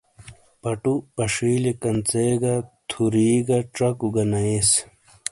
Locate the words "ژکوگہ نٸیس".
3.77-4.69